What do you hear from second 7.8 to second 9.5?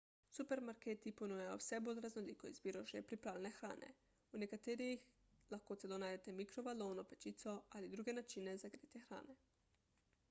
ali druge načine za gretje hrane